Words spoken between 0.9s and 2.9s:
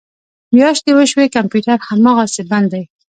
وشوې کمپیوټر هماسې بند دی